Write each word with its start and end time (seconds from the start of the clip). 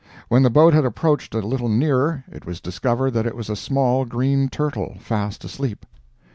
When 0.29 0.41
the 0.41 0.49
boat 0.49 0.73
had 0.73 0.83
approached 0.83 1.35
a 1.35 1.41
little 1.45 1.69
nearer, 1.69 2.23
it 2.31 2.43
was 2.43 2.59
discovered 2.59 3.11
that 3.11 3.27
it 3.27 3.35
was 3.35 3.51
a 3.51 3.55
small 3.55 4.03
green 4.03 4.49
turtle, 4.49 4.97
fast 4.99 5.43
asleep. 5.45 5.85